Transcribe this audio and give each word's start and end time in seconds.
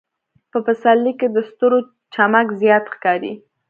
په 0.51 0.57
پسرلي 0.65 1.13
کې 1.19 1.27
د 1.35 1.37
ستورو 1.49 1.79
چمک 2.13 2.47
زیات 2.61 2.85
ښکاري. 2.93 3.33